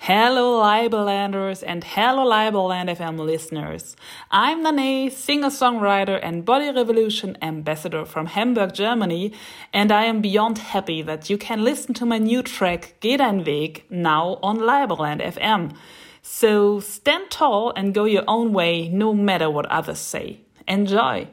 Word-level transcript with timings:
Hello 0.00 0.62
Libellanders 0.62 1.64
and 1.66 1.82
hello 1.82 2.24
Libelland 2.24 2.88
FM 2.88 3.18
listeners. 3.18 3.96
I'm 4.30 4.62
Nane, 4.62 5.10
singer-songwriter 5.10 6.20
and 6.22 6.44
Body 6.44 6.70
Revolution 6.70 7.36
ambassador 7.42 8.04
from 8.04 8.26
Hamburg, 8.26 8.72
Germany, 8.72 9.32
and 9.72 9.90
I 9.90 10.04
am 10.04 10.22
beyond 10.22 10.58
happy 10.58 11.02
that 11.02 11.28
you 11.28 11.36
can 11.36 11.64
listen 11.64 11.94
to 11.94 12.06
my 12.06 12.18
new 12.18 12.42
track 12.42 12.94
Geh 13.00 13.16
dein 13.16 13.44
Weg 13.44 13.84
now 13.90 14.38
on 14.40 14.58
Libelland 14.58 15.20
FM. 15.20 15.76
So 16.22 16.78
stand 16.78 17.30
tall 17.30 17.72
and 17.74 17.92
go 17.92 18.04
your 18.04 18.24
own 18.28 18.52
way 18.52 18.88
no 18.88 19.12
matter 19.12 19.50
what 19.50 19.66
others 19.66 19.98
say. 19.98 20.42
Enjoy! 20.68 21.26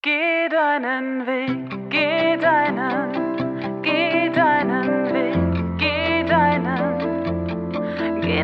Geh 0.00 0.48
deinen 0.48 1.26
Weg, 1.26 1.90
geh 1.90 2.36
deinen, 2.36 3.23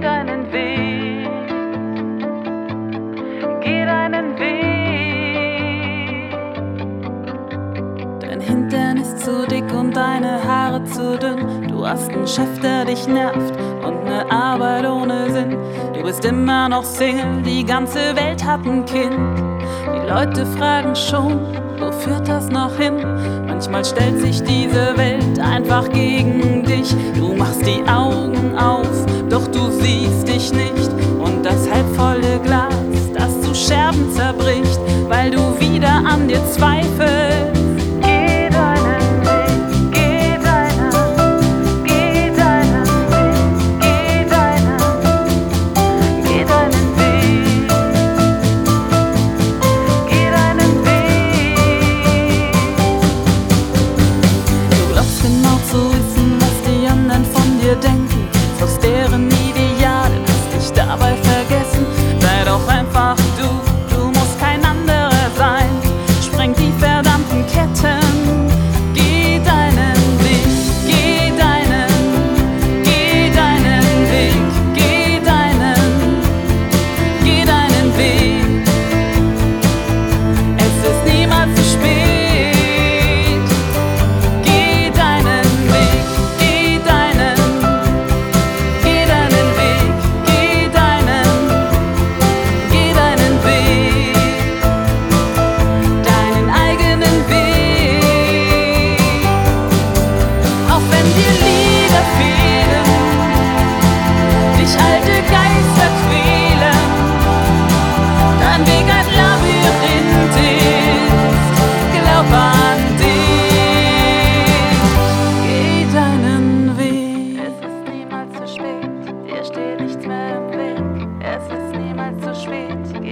deinen, 0.00 0.50
Weg, 0.52 1.28
geh 3.62 3.84
deinen 3.84 4.38
Weg. 4.38 4.60
Dein 8.20 8.40
Hintern 8.40 8.96
ist 8.98 9.18
zu 9.20 9.46
dick 9.46 9.72
und 9.74 9.94
deine 9.94 10.42
Haare 10.44 10.82
zu 10.84 11.18
dünn. 11.18 11.68
Du 11.68 11.86
hast 11.86 12.10
einen 12.10 12.26
Chef, 12.26 12.58
der 12.60 12.84
dich 12.84 13.06
nervt 13.06 13.54
und 13.84 14.06
eine 14.06 14.30
Arbeit 14.30 14.86
ohne 14.86 15.30
Sinn. 15.30 15.56
Du 15.94 16.02
bist 16.02 16.24
immer 16.24 16.68
noch 16.68 16.84
Single, 16.84 17.42
die 17.42 17.64
ganze 17.64 18.16
Welt 18.16 18.44
hat 18.44 18.64
ein 18.64 18.84
Kind. 18.84 19.18
Die 19.86 20.08
Leute 20.08 20.46
fragen 20.46 20.96
schon, 20.96 21.40
wo 21.78 21.92
führt 21.92 22.28
das 22.28 22.48
noch 22.48 22.76
hin? 22.76 22.96
Manchmal 23.46 23.84
stellt 23.84 24.18
sich 24.20 24.42
diese 24.42 24.96
Welt 24.96 25.38
einfach 25.38 25.88
gegen 25.90 26.64
dich. 26.64 26.94
Du 27.14 27.34
machst 27.34 27.66
die 27.66 27.82
Augen 27.88 27.99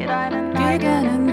You're 0.08 0.78
gonna 0.78 1.27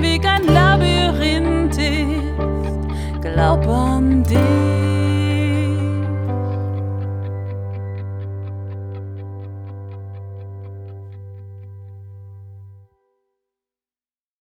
dein 0.00 0.02
Weg 0.02 0.24
ein 0.26 0.46
Labyrinth 0.46 1.78
ist, 1.78 3.20
glaub 3.20 3.66
an 3.68 4.22
dich. 4.24 4.69